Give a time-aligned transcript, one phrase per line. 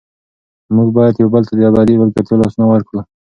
[0.75, 2.99] موږ باید یو بل ته د ابدي ملګرتیا لاسونه ورکړو.